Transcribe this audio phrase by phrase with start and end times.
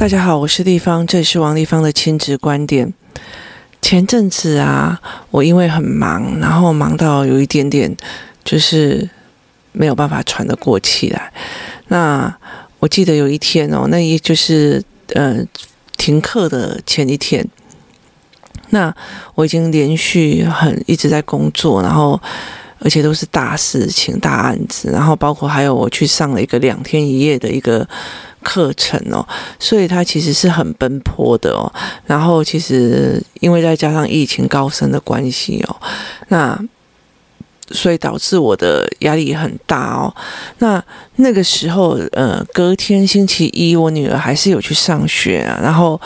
[0.00, 2.90] 大家好，我是丽芳，这是王丽芳的亲子观点。
[3.82, 4.98] 前阵子啊，
[5.30, 7.94] 我因为很忙，然后忙到有一点点，
[8.42, 9.10] 就是
[9.72, 11.30] 没有办法喘得过气来。
[11.88, 12.34] 那
[12.78, 14.82] 我记得有一天哦，那也就是
[15.12, 15.36] 呃
[15.98, 17.46] 停课的前一天，
[18.70, 18.94] 那
[19.34, 22.18] 我已经连续很一直在工作，然后
[22.78, 27.86] 而且都是大事情、大案子，然后包括还有我去上了一个两天一夜的一个。
[28.42, 29.26] 课程哦，
[29.58, 31.72] 所以他其实是很奔波的哦。
[32.06, 35.76] 然后其实因为再加上疫情高升的关系哦，
[36.28, 36.58] 那
[37.72, 40.12] 所以导致我的压力很大哦。
[40.58, 40.82] 那
[41.16, 45.60] 那个时候呃，隔天星期一，我女儿还是有去上学啊。
[45.62, 46.00] 然后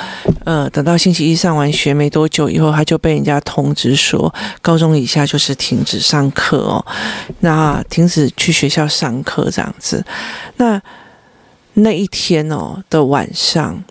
[0.45, 6.85] 呃，等到星期一上完学没多久以后，她就被人家通知说，高中以下就是停止上课哦。
[7.41, 10.05] 那停止去学校上课这样子，
[10.59, 10.79] 那。
[11.75, 13.83] 那一天哦的晚上，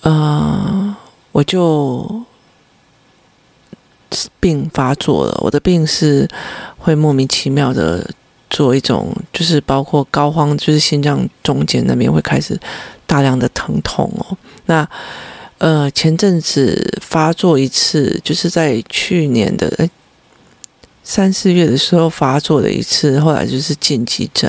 [0.00, 0.96] 呃，
[1.32, 2.22] 我就
[4.40, 5.38] 病发作了。
[5.42, 6.28] 我的病是
[6.78, 8.10] 会莫名其妙的
[8.48, 12.58] 做一种，就是包括膏肓，就是心脏中间那边会开始
[13.06, 14.36] 大量的疼痛哦。
[14.66, 14.88] 那
[15.58, 19.88] 呃，前阵子发作一次，就是在去年的
[21.10, 24.48] 三四月的时候发作了一次，后来就是禁忌症，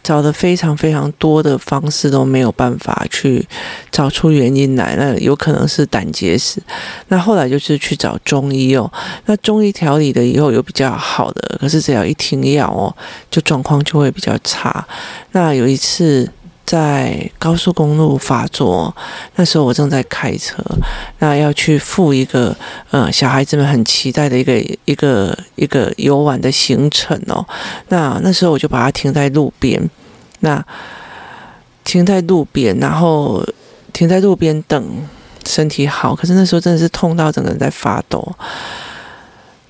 [0.00, 3.44] 找的非常非常多的方式都没有办法去
[3.90, 6.62] 找出原因来，那有可能是胆结石。
[7.08, 8.88] 那后来就是去找中医哦，
[9.26, 12.94] 那中医调理的以后有比较好的，可是只要一停药哦，
[13.28, 14.86] 就状况就会比较差。
[15.32, 16.30] 那有一次。
[16.68, 18.94] 在高速公路发作，
[19.36, 20.62] 那时候我正在开车，
[21.18, 22.54] 那要去赴一个
[22.90, 27.42] 呃小孩子们很期待的一个一个一个游玩的行程哦。
[27.88, 29.82] 那那时候我就把它停在路边，
[30.40, 30.62] 那
[31.84, 33.42] 停在路边，然后
[33.94, 35.08] 停在路边等
[35.46, 36.14] 身体好。
[36.14, 38.30] 可是那时候真的是痛到整个人在发抖。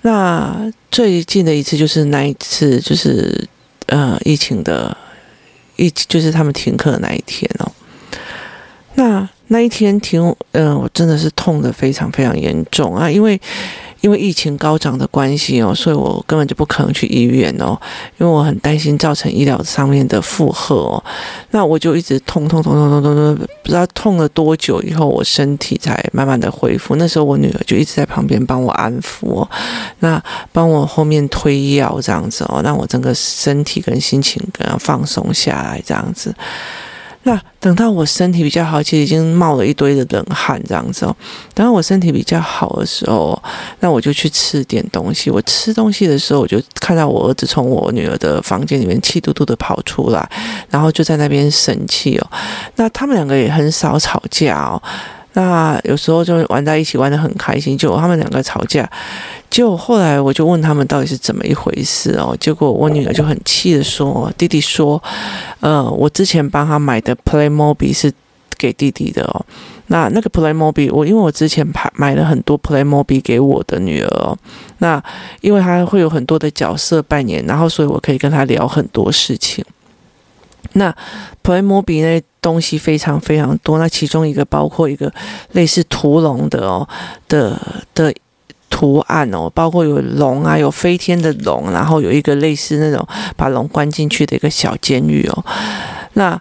[0.03, 3.47] 那最近的一次就是那一次，就是
[3.87, 4.97] 呃疫情的。
[5.79, 7.73] 一就是他们停课的那一天哦，
[8.97, 13.41] 那那一天停，嗯、我真的是痛得非常非常严重啊，因为。
[14.01, 17.79] 因为疫情高涨的关系哦，所以我根本就不可能去医院哦，
[18.19, 21.05] 因为我很担心造成医疗上面的负荷哦。
[21.51, 26.97] 那我就一直痛痛痛痛痛痛痛，不知道痛了多久以后，我身体才慢慢的恢复。
[26.97, 29.51] 那时候我女儿就一直在旁边帮我安抚哦，
[30.01, 30.23] 那
[30.53, 36.35] 帮我后面推药这样子哦，让我整个身体跟心情更放松下来这样子。
[37.29, 41.15] 那等到我身体比较好，其实已经冒了一堆的冷汗这样子哦。
[41.53, 43.39] 等到我身体比较好的时候，
[43.81, 45.31] 那我就去吃点东西。
[45.31, 50.27] 我吃东西的时候，我就看到我儿子从我女儿的房间里面气嘟嘟的跑出来，
[50.71, 52.27] 然后就在那边生气哦。
[52.77, 54.83] 那他们两个也很少吵架哦。
[55.35, 57.77] 那有时候就玩在一起，玩得很开心。
[57.79, 58.89] 就他们两个吵架，
[59.49, 62.37] 就后来我就问他们到底是怎么一回事哦。
[62.41, 65.01] 结果我女儿就很气的说：“弟弟说，
[65.61, 68.13] 呃，我之前帮他买的 Playmobil 是
[68.57, 69.47] 给弟弟的哦。
[69.89, 74.37] 那那个 Playmobil，我因为我之前买买了很多 Playmobil 给我的女儿哦。
[74.79, 75.03] 那
[75.41, 79.65] 因为他会有很多的角色扮演，然后所以我可以跟他聊很多事情。
[80.73, 80.95] 那
[81.43, 82.23] Playmobil 那。
[82.41, 85.13] 东西非常非常多，那其中一个包括一个
[85.53, 86.89] 类似屠龙的哦
[87.27, 87.61] 的
[87.93, 88.15] 的
[88.71, 95.45] 图案哦，包括有龙啊，有飞天的龙，然后有一个类似那种把龙关进去的一个小监狱哦，
[96.15, 96.41] 那。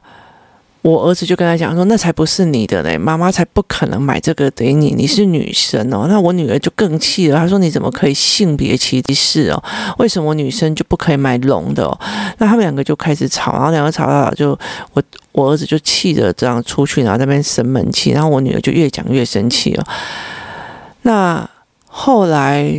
[0.87, 9.61] 我儿子就跟他讲说：“那才不是你的嘞，妈妈才不可能买这个给你，你是女生哦。”那我女儿就更气了，她说：“你怎么可以性别歧视哦？
[9.97, 11.99] 为什么女生就不可以买龙的哦？”
[12.39, 14.57] 那他们两个就开始吵，然后两个吵吵吵，就
[14.93, 15.03] 我
[15.33, 19.83] 我儿子就气着这样出去，然后在那边生闷气，然后我女儿就越讲越生气哦。
[21.01, 21.49] 那
[21.85, 22.73] 后来，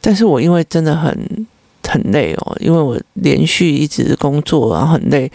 [0.00, 1.46] 但是我因为真的很。
[1.88, 5.30] 很累哦，因为我连续一直工作，然后很累，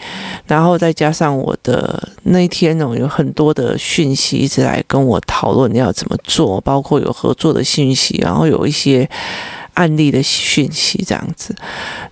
[0.46, 9.08] 然后再加上我的那一天哦，有很多的讯息一直来跟我讨论要怎么做，包括有合作的讯息，然后有一些
[9.74, 11.54] 案例的讯息这样子。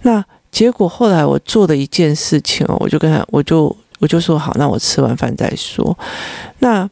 [0.03, 5.97] 那结果后来我做的一件事情哦，我就跟他，我就我就说好，那我吃完饭再说。
[6.59, 6.91] 那。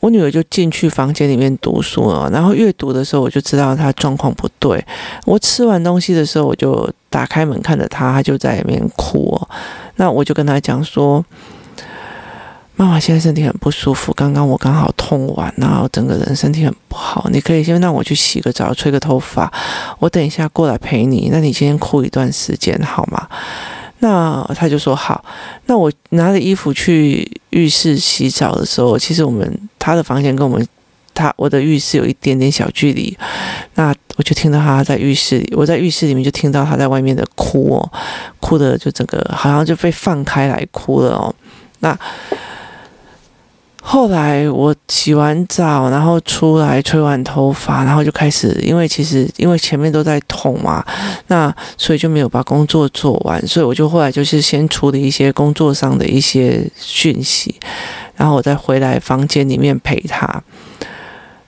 [0.00, 4.84] 我女儿就进去房间里面读书了，然后阅读的时候，我就知道她状况不对。
[5.24, 9.34] 我吃完东西的时候，我就打开门看着她，她就在里面哭。
[9.34, 9.48] 哦
[9.98, 11.24] 那我就跟她讲说
[12.76, 17.26] ：“妈妈现在身体很不舒服，刚刚我刚好痛完，然后整个人身体很不好。
[17.32, 19.50] 你可以先让我去洗个澡，吹个头发，
[19.98, 21.30] 我等一下过来陪你。
[21.32, 23.26] 那你先哭一段时间好吗？”
[24.00, 25.24] 那他就说好，
[25.64, 30.68] 那我拿着衣服去浴室洗澡的时候，其实我们他的房间跟我们
[31.14, 33.16] 他我的浴室有一点点小距离，
[33.76, 37.92] 那我就听到他在浴室里，我在浴室里面就听到他在外面的哭哦，
[38.40, 41.34] 哭的就整个好像就被放开来哭了哦，
[41.80, 41.98] 那。
[43.88, 50.84] 后来我洗完澡，然后出来吹完头发，然后就开始，因为其实因为前面都在痛嘛，
[51.28, 57.54] 那所以就没有把工作做完，所以我就后来就是先处理一些工作上的一些讯息，
[58.16, 60.42] 然后我再回来房间里面陪他。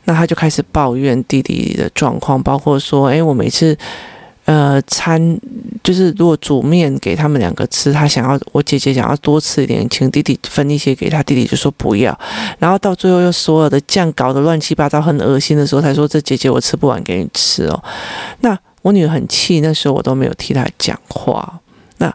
[0.04, 3.76] 那他就开始抱怨弟弟的状况，包括说，诶，我每次。
[4.48, 5.38] 呃，餐
[5.82, 12.18] 就是如果煮面给他们两个吃，他想要我姐姐想要多吃一点，请弟弟分一些给他，弟弟就说不要，
[12.58, 17.84] 然后到最后又所有的酱搞得乱七八糟，很恶心的时候，才说这姐姐我吃不完给你吃哦。
[18.40, 21.60] 那我女儿很气，那时候我都没有替她讲话。
[21.98, 22.10] 那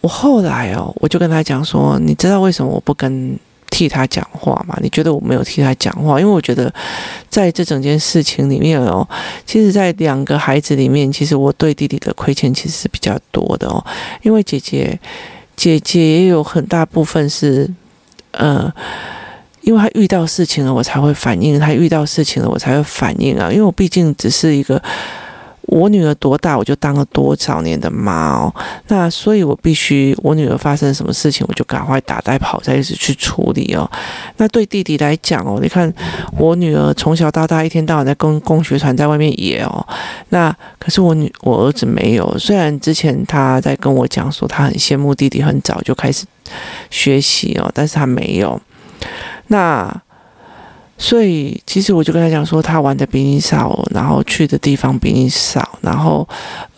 [0.00, 3.38] 我后来哦，我就跟她讲说，你知道为什么我不跟？
[3.70, 4.78] 替他讲话嘛？
[4.82, 6.20] 你觉得我没有替他讲话？
[6.20, 6.72] 因为我觉得，
[7.28, 9.06] 在这整件事情里面哦，
[9.46, 13.84] 其实，在两个孩子里面，其实我对弟弟的亏欠其实是比较多的哦。
[14.22, 14.98] 因为姐姐，
[15.56, 17.68] 姐姐也有很大部分是，
[18.32, 18.72] 呃，
[19.60, 23.50] 因为她遇到事情了，我才会反应；她遇到事情了，我才会反应啊。
[23.50, 24.82] 因为我毕竟只是一个。
[25.68, 28.54] 我女儿多大，我就当了多少年的妈哦。
[28.88, 33.88] 那所以，我必须我女儿发生什么事情，我就赶快打带跑，再一直去处理哦。
[34.38, 35.92] 那对弟弟来讲哦，你看
[36.38, 39.86] 我女儿从小到大一天到晚在跟共学团在外面野哦。
[40.30, 46.24] 那可是我女我儿子没有，虽然之前他在跟我讲说他很羡慕弟弟很早就开始
[46.90, 48.60] 学习哦，但是他没有。
[49.48, 49.94] 那。
[51.00, 56.28] 所以，其实我就跟他讲说，他玩的比你少，然后去的地方比你少，然后，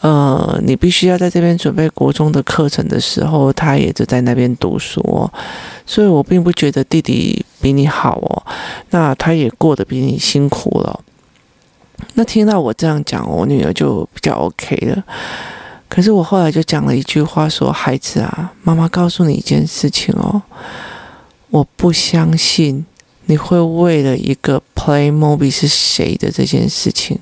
[0.02, 5.00] 呃，你必须要在这边准备国中的课程的时候，他也就在那边读书。
[5.86, 8.42] 所以我并不觉得弟弟比你好哦，
[8.90, 11.00] 那他也过得比你辛苦了。
[12.12, 15.02] 那听到我这样讲，我女儿就比较 OK 了。
[15.88, 20.42] 可是我后来就讲了一句话说：“孩子啊，妈妈告诉你一件事情哦，
[21.48, 22.84] 我不相信。”
[23.30, 27.16] 你会为了一个 Playmobil 是谁的这件事情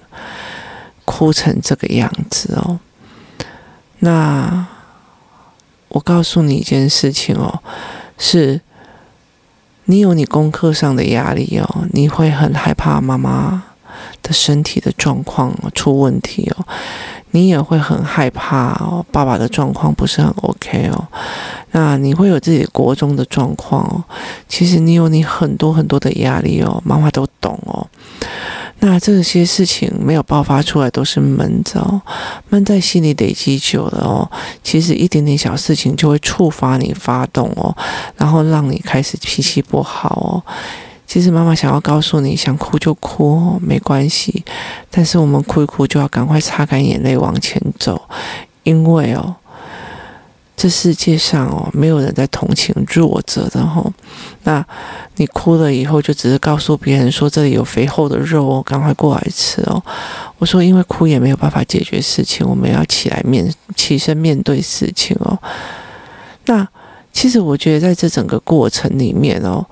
[1.05, 2.81] 哭成这个样子哦？
[3.99, 4.67] 那
[5.89, 7.63] 我告诉你一件事情哦，
[8.17, 8.63] 是
[9.85, 13.68] 你有你功课上的压力哦，你会很害怕妈妈
[14.33, 16.67] 身体的状况出问题哦。
[17.33, 21.07] 你也会很害怕哦，爸爸的状况不是很 OK 哦。
[21.73, 24.03] 那你会有自己国中的状况哦。
[24.49, 27.87] 其实你有你很多很多的压力哦，妈妈都懂哦。
[28.81, 32.01] 那这些事情没有爆发出来，都是闷着，
[32.49, 34.31] 闷在心里累积久了哦。
[34.63, 37.77] 其实一点点小事情就会触发你发动哦，
[38.17, 40.43] 然后让你开始脾气不好哦。
[41.09, 44.45] 其实妈妈想要告诉你，想哭就哭哦，没关系。
[44.91, 47.99] 但是我们哭一哭就要赶快擦干眼泪往前走，
[48.63, 49.35] 因为哦，
[50.55, 53.91] 这世界上哦，没有人在同情弱者的吼。
[54.43, 54.63] 那
[55.17, 59.83] 你哭了以后，就只是告诉别人说这里有肥厚的肉哦，赶快过来吃哦。
[60.37, 65.39] 我说，因为哭也没有办法解决事情，我们要起来面起身面对事情哦。
[66.45, 66.69] 那。
[67.19, 69.67] 其实我觉得在这整个过程里面哦，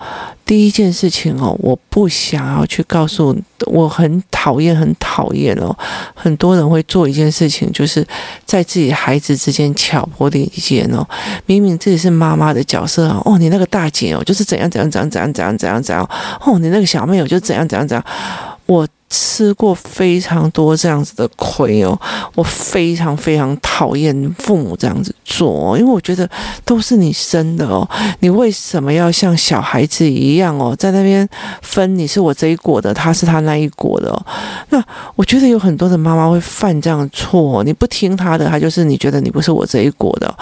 [0.45, 5.73] 第一件事情哦，我不想要去告诉，我很讨厌，很讨厌哦，
[6.13, 8.05] 很多人会做一件事情，就是
[8.45, 11.07] 在自己孩子之间挑拨离间哦，
[11.47, 16.11] 明明自己是妈妈的角色哦，你那个大姐哦，就是怎样怎样怎样怎样怎样怎样怎样
[16.45, 18.05] 哦，你那个小妹哦，就怎样怎样怎样，
[18.67, 18.85] 我。
[19.09, 21.99] 吃过非常多这样子的亏哦，
[22.35, 26.29] 我非常非常讨厌父母这样子做，因为我觉得
[26.65, 27.89] 都是你生的哦，
[28.21, 31.27] 你为什么要像小孩子一样哦，在那边
[31.63, 34.27] 分你是我这一国的，他是他那一国的哦？
[34.71, 34.85] 那
[35.15, 40.35] 我觉得有很多的妈妈会犯这样的错，你不听他的，他就是你觉得你不是我这一国的，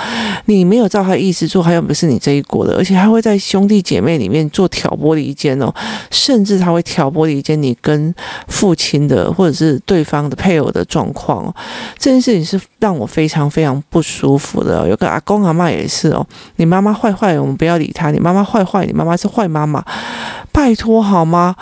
[0.46, 5.70] 你没有照他意思做，他又不是你这一国的，而且还会在兄弟姐妹里面做挑拨离间哦，
[6.10, 8.14] 甚至他会挑拨离间你跟。
[8.54, 11.52] 父亲的或者是对方的配偶的状况，
[11.98, 14.88] 这件事情是让我非常非常不舒服的。
[14.88, 16.24] 有个阿公阿妈也是哦，
[16.56, 18.12] 你妈妈坏坏，我们不要理他。
[18.12, 19.84] 你妈妈坏坏，你妈妈是坏妈妈，
[20.52, 21.56] 拜托好吗？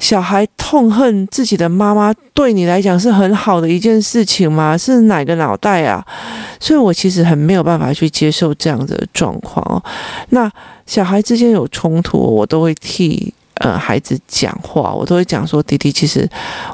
[0.00, 4.76] 小孩痛恨自己的妈妈，对你来讲是很好的一件事情吗？
[4.76, 6.04] 是哪个脑袋啊？
[6.58, 9.80] 所以我其实很没有办法去接受这样的状况哦。
[10.30, 10.50] 那
[10.84, 13.32] 小孩之间有冲突，我都会替。
[13.54, 16.28] 呃孩子讲话，我都会讲说，弟弟其实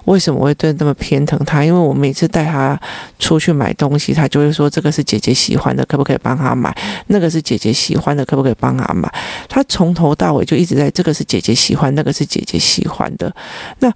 [0.07, 1.65] 为什么会对那么偏疼他？
[1.65, 2.79] 因为我每次带他
[3.19, 6.75] 出去买东西，他就会说这个是姐姐喜欢的，可不可以帮他买？
[7.09, 9.13] 那个是姐姐喜欢的，可不可以帮他买？
[9.49, 13.35] 他从头到尾就一直在这个是姐姐喜欢，那个是姐姐喜欢的。
[13.81, 13.93] 那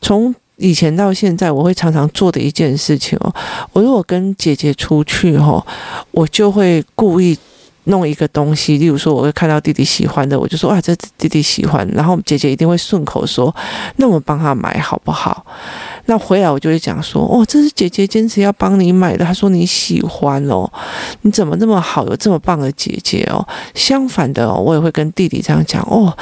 [0.00, 3.34] 从以前到现在，我会常常做的一件事情哦，
[3.72, 5.64] 我如果跟姐姐出去哦，
[6.10, 7.36] 我就会故意
[7.88, 13.54] 弄一个东西，例如说，我会看到弟弟喜欢的，我就说啊，这弟弟喜欢，然后姐姐一定会顺口说，
[13.96, 15.44] 那我帮他买好不好？
[16.06, 20.70] 那回来我就会讲说，哦，这是姐姐坚持要帮你买的，她说你喜欢哦，
[21.22, 23.46] 你怎么那么好，有这么棒的姐姐哦？
[23.74, 26.16] 相反的哦，我也会跟弟弟这样讲哦。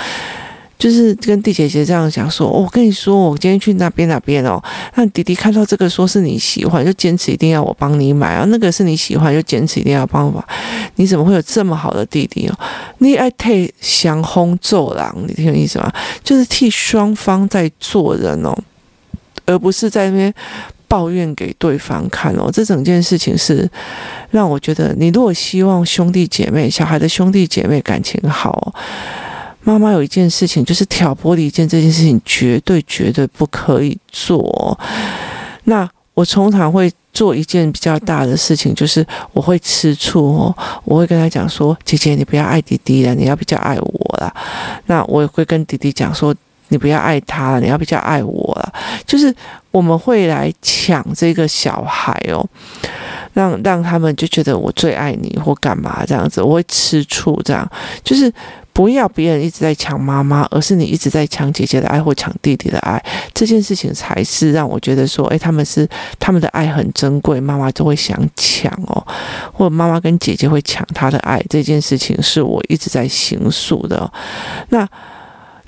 [0.79, 4.63] 就是跟弟姐姐这样讲说，我跟你说，我今天去那边那边哦，
[4.95, 8.45] 那弟弟看到这个说是你喜欢，就坚持一定要我帮你买啊。
[8.49, 10.45] 那个是你喜欢，就坚持一定要帮我买。
[10.97, 12.59] 你怎么会有这么好的弟弟哦？
[12.99, 15.91] 你爱替相哄做人，你听我意思吗？
[16.23, 18.55] 就是替双方在做人哦，
[19.47, 20.33] 而不是在那边
[20.87, 22.51] 抱怨给对方看哦。
[22.53, 23.67] 这整件事情是
[24.31, 28.75] 让我觉得，你如果希望兄弟姐妹、小孩的兄弟姐妹感情好。
[29.67, 34.79] 妈妈有一件事情，就是挑拨离间这件事情，绝对绝对不可以做。
[35.65, 44.33] 那我通常会做一件比较大的事情，就是我会吃醋哦，我会跟他讲说：“姐姐，你不要爱弟弟了，你要比较爱我了。”
[44.87, 46.33] 那我也会跟弟弟讲说
[46.69, 48.73] ：“你不要爱他了，你要比较爱我了。”
[49.05, 49.35] 就是
[49.73, 52.49] 我们会来抢这个小孩哦，
[53.33, 57.69] 让让他们就觉得我最爱你或干嘛这样子，我会吃醋这样，
[58.05, 58.33] 就是。
[58.77, 63.03] 不要别人一直在抢妈妈，而是你一直在抢姐姐的爱或抢弟弟的爱，
[63.33, 65.89] 这件事情才是让我觉得说，诶，他们是
[66.21, 69.03] 他们的爱很珍贵，妈妈就会想抢哦，
[69.51, 74.13] 或者妈妈跟姐姐会抢她的爱，这件事情是我一直在行塑的。
[74.69, 74.87] 那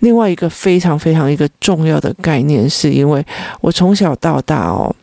[0.00, 3.24] 另外一个非常非常一个重要的概念，是因为
[3.62, 4.94] 我从小到大哦。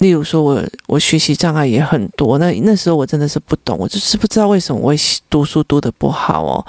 [0.00, 4.96] 例如说我，我学习障碍也很多，那那时候我真的是不懂，我就是不知道为什么我会
[5.28, 6.66] 读书读得不好哦。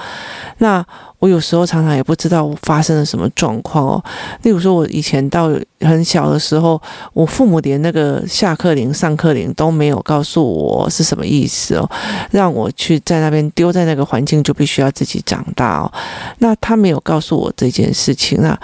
[0.57, 0.85] 那
[1.19, 4.03] 我有时候常常也不知道发生了什么状况哦。
[4.41, 6.81] 例如说，我以前到很小的时候，
[7.13, 11.89] 我父母连那个下课铃、上课铃都没有告诉我是什么意思哦，
[12.31, 15.91] 让我去在那边丢在那个环境就必须要自己长大哦。
[16.39, 18.59] 那他没有告诉我这件事情，那。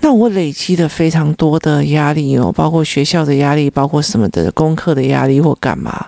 [0.00, 6.06] 那我累积的非常多的压力哦，包括学校的压力，包括什么的功课的压力或干嘛。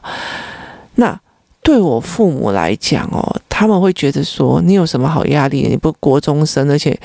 [0.95, 1.19] 那
[1.63, 5.69] 对我父母来讲哦，他们会觉得说，你有什么好压力？
[5.69, 6.99] 你不国中生，而且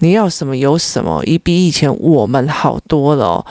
[0.00, 3.44] 你要什么有什么，一比以前我们好多了。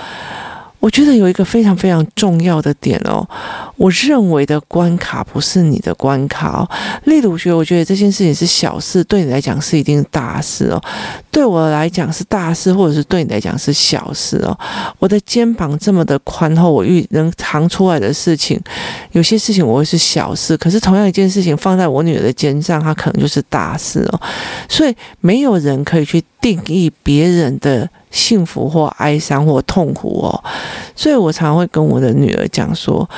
[0.82, 3.26] 我觉得有一个非常非常重要的点哦，
[3.78, 6.70] 我认为的关卡不是你的关卡哦。
[7.06, 10.82] 例如，我觉得这件事情是小事，对你来讲是一定大事哦。
[11.30, 14.58] 对我来讲是大事，或者是对你来讲是小事哦。
[15.00, 18.60] 我的肩膀这么的宽厚，我遇能扛出来的事情，
[19.12, 24.22] 有些事情我会是小事，可是同样一件事情放在我女儿的肩上，她可能就是大事哦。
[24.68, 27.90] 所以没有人可以去定义别人的。
[28.12, 30.44] 幸福或哀伤或痛苦哦，
[30.94, 33.10] 所以我常会跟我的女儿讲说。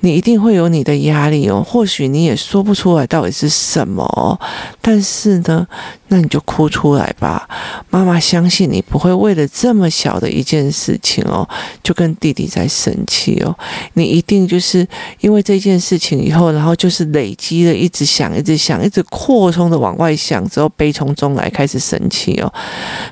[0.00, 4.40] 你一定会有你的压力哦，或许你也说不出来到底是什么，
[4.80, 5.66] 但是呢，
[6.08, 7.48] 那你就哭出来吧。
[7.90, 11.46] 妈妈相信你不会为了这么小的一件事情哦，
[11.82, 13.54] 就跟弟弟在生气哦。
[13.94, 14.86] 你一定就是
[15.20, 22.52] 因为这件事情以后，然后就是累积的，一直想，一直想，一直扩充的往外想，之后悲从中来开始生气哦。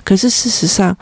[0.03, 0.97] 可是事实上，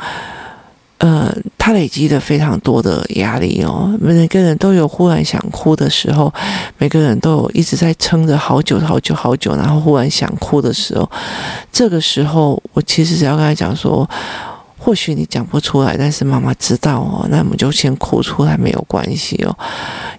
[0.98, 3.94] 呃，他累积的非常多的压力哦。
[4.00, 6.32] 每个人都有忽然想哭的时候，
[6.78, 11.06] 每个人都有一直在撑着好久好久好久，然后忽然想哭的时候。
[11.70, 14.08] 这个时候，我其实只要跟他讲说，
[14.78, 17.26] 或许你讲不出来，但是妈妈知道哦。
[17.30, 19.54] 那我们就先哭出来没有关系哦。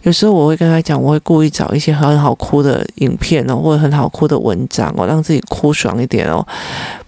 [0.03, 6.45] 有时候我会跟他讲，我会故意找一些很好哭的影片哦，或者很好哭的文章哦，让自己哭爽一点哦。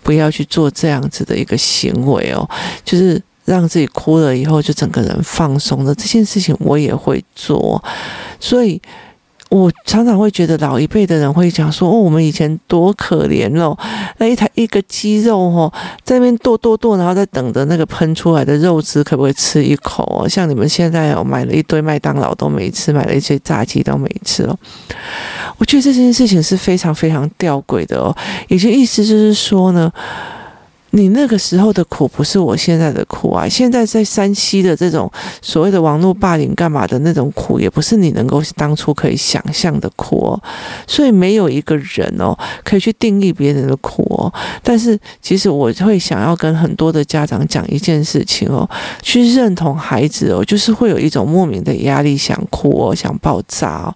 [0.02, 2.50] 不要去做这样子的一个行为哦，
[2.84, 3.22] 就是。
[3.50, 7.84] 让自己哭了以后就整个人放松的这件事情我也会做，
[8.40, 8.80] 所以
[9.50, 13.76] 我常常会觉得老一辈的人会讲说：“哦，我们以前多可怜哦，
[14.20, 20.30] 那一台一个鸡肉哦，在那边剁剁剁，然后在等着那个喷出来的肉汁，可不可以吃一口哦？
[20.30, 24.56] 像你们现在哦，买了一堆麦当劳都没吃，买了一些炸鸡都没吃哦。
[25.58, 28.16] 我觉得这件事情是非常非常吊诡的哦，
[28.50, 29.92] 也就意思就是说呢。
[30.92, 33.48] 你那个时候的苦不是我现在的苦啊！
[33.48, 40.42] 现在在山西的这种所谓的网络霸凌干嘛的那种苦，也不是你能够当初可以想象的苦哦。
[40.88, 44.34] 所以没有一个人哦可以去定义别人的苦哦。
[44.64, 48.68] 但是其实我会想要跟很多的家长讲一件事情哦，
[49.04, 53.96] 去认同孩子哦，就是会有一种莫名的压力，想哭哦，想爆炸哦。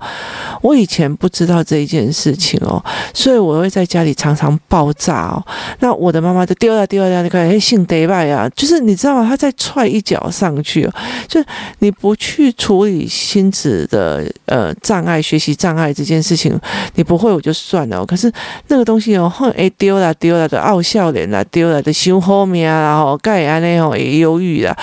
[0.62, 2.79] 我以前不知道这一件事情哦，
[3.15, 5.43] 所以我会在家里常常爆炸哦。
[5.79, 6.82] 那我的妈妈就丢了。
[6.85, 9.27] 第二天你看，哎，姓德拜啊，就是你知道吗？
[9.27, 10.89] 他再踹一脚上去，
[11.27, 11.43] 就
[11.79, 16.59] 你不去处理亲子的呃障碍、学习障碍这件事情，
[16.95, 18.05] 你不会我就算了。
[18.05, 18.31] 可是
[18.67, 24.75] 那个东西哦，哼，哎，丢了丢了的傲笑脸了，丢了的羞后面啊，然后盖安那种也忧郁了。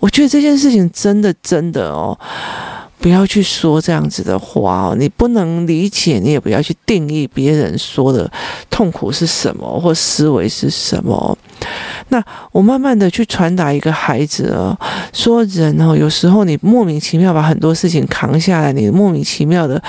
[0.00, 2.18] 我觉得这件事情真的真的哦。
[3.04, 8.32] 不要去说这样子的话哦，你不能理解，你也不要去定义别人说的
[8.70, 11.36] 痛苦是什么或思维是什么。
[12.08, 14.74] 那我慢慢的去传达一个孩子哦，
[15.12, 19.82] 说人哦，有时候你莫名其妙把很多事情扛下来，你莫名其妙的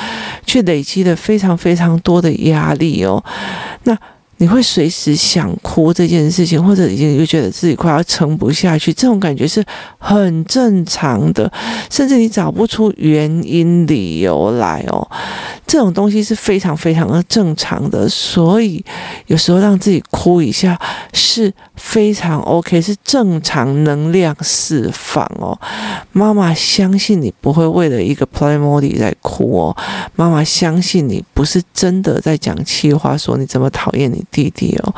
[0.45, 3.23] 去累积了非常非常多的压力哦，
[3.83, 3.97] 那。
[4.37, 9.63] 你会随时想哭这件事情，或者已经就觉得自己快要撑不下去，这种感觉是
[9.97, 11.51] 很正常的，
[11.89, 15.07] 甚至你找不出原因理由来哦。
[15.65, 18.83] 这种东西是非常非常的正常的，所以
[19.27, 20.79] 有时候让自己哭一下
[21.13, 21.51] 是
[21.85, 25.57] 非常 OK，是正常能量释放哦。
[26.11, 29.77] 妈妈相信你不会为了一个 Playmobil 在哭哦，
[30.15, 34.95] 妈妈相信你不是真的在讲气话，说你怎么讨厌你弟弟哦。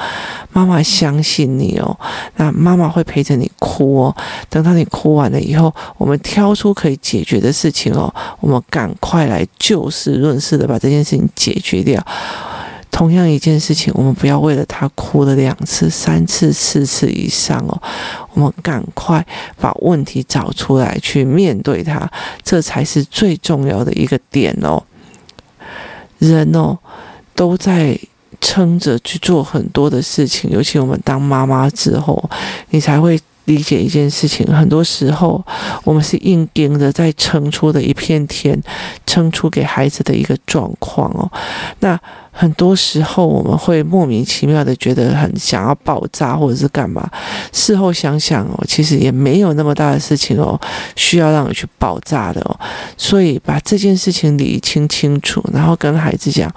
[0.53, 1.95] 妈妈相信你哦，
[2.37, 4.15] 那妈妈会陪着你哭哦。
[4.49, 12.03] 等到你哭完了以后，我们挑出可以解决的事情哦，我们赶快来就事论事的把这件事情解决掉。
[12.91, 17.81] 同样一件事情，我们不要为了他哭了两次、三次、四次以上哦，
[18.33, 19.25] 我们赶快
[19.59, 22.09] 把问题找出来去面对他，
[22.43, 24.83] 这才是最重要的一个点哦。
[26.19, 26.77] 人哦，
[27.35, 27.99] 都在。
[28.39, 32.23] 撑着去做很多的事情，尤其我们当妈妈之后，
[32.69, 34.45] 你才会理解一件事情。
[34.55, 35.43] 很多时候，
[35.83, 38.57] 我们是硬盯着在撑出的一片天，
[39.05, 41.29] 撑出给孩子的一个状况哦。
[41.79, 41.99] 那。
[42.39, 47.09] 很多时候我们会莫名其妙的觉得很想要爆炸或者是干嘛，
[47.51, 50.55] 事后想想哦，其实也没有那么大的事情哦，
[50.95, 52.59] 需要让你去爆炸的哦。
[52.95, 56.47] 所以把这件事情理清清楚，然后跟孩子讲，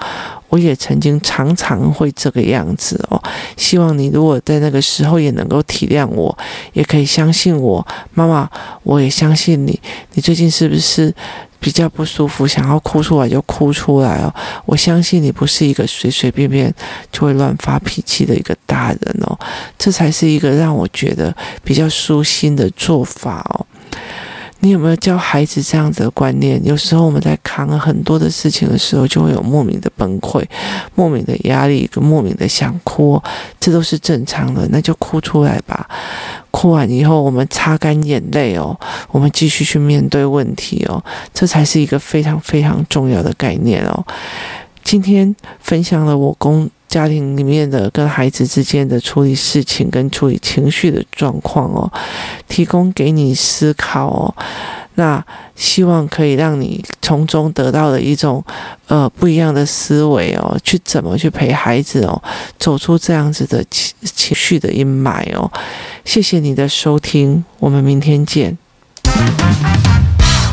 [0.51, 3.21] 我也曾经常常会这个样子哦。
[3.57, 6.37] 希望你如果在那个时候也能够体谅我，
[6.75, 8.51] 也可以相信我，妈妈，
[8.83, 9.81] 我也相信你。
[10.13, 11.15] 你最近是不是？
[11.63, 14.35] 比较不舒服，想要哭出来就哭出来哦。
[14.65, 16.75] 我相信你不是一个随随便便
[17.13, 19.39] 就会乱发脾气的一个大人哦，
[19.79, 23.67] 这才是一个让我觉得比较舒心的做法哦。
[24.61, 26.63] 你有没有教孩子这样子的观念？
[26.65, 30.45] 有时候我们在扛了很多的事情的时候，就会有莫名的崩溃、
[30.95, 33.21] 莫名的压力、跟莫名的想哭，
[33.59, 35.89] 这都是正常的，那就哭出来吧。
[36.51, 38.79] 哭完以后，我们擦干眼泪哦，
[39.11, 44.05] 我们继续去面对问题哦，这才是一个非常非常重要的概念哦。
[44.83, 51.91] 今天分享了我公家庭里面的跟孩子之间的处理事情跟处理情绪的状况哦，
[52.49, 54.35] 提供给你思考哦。
[54.97, 55.25] 那
[55.55, 58.45] 希望可以让你从中得到的一种
[58.89, 62.21] 呃不一样的思维哦，去怎么去陪孩子哦，
[62.59, 65.51] 走出这样子的情情绪的阴霾哦。
[66.05, 68.59] 谢谢你的收听，我们明天见。